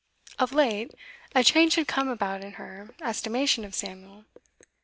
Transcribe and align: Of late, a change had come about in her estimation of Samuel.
Of 0.39 0.51
late, 0.51 0.95
a 1.35 1.43
change 1.43 1.75
had 1.75 1.87
come 1.87 2.07
about 2.09 2.43
in 2.43 2.53
her 2.53 2.89
estimation 3.03 3.63
of 3.63 3.75
Samuel. 3.75 4.25